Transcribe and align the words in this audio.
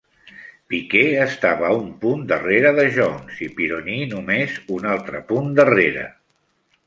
Piquet 0.73 1.09
estava 1.23 1.65
a 1.67 1.73
un 1.81 1.91
punt 2.05 2.23
darrere 2.31 2.71
de 2.79 2.85
Jones 2.95 3.43
i 3.47 3.49
Pironi 3.59 3.97
només 4.15 4.57
un 4.79 4.89
altre 4.95 5.21
punt 5.33 5.55
darrere. 5.61 6.07